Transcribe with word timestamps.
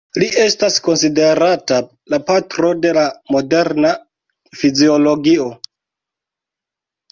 Li 0.21 0.27
estas 0.43 0.77
konsiderata 0.85 1.77
la 2.13 2.19
patro 2.31 2.73
de 2.87 2.95
la 2.99 3.05
moderna 3.37 3.93
fiziologio. 4.63 5.49